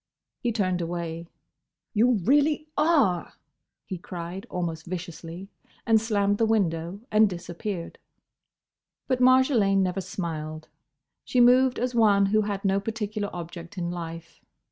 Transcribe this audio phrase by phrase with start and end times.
[0.39, 1.27] He turned away.
[1.93, 3.33] "You really are—!"
[3.85, 5.47] he cried, almost viciously;
[5.85, 7.99] and slammed the window, and disappeared.
[9.07, 10.69] But Marjolaine never smiled.
[11.23, 14.41] She moved as one who had no particular object in life.